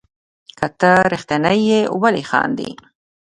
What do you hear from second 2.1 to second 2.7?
خاندي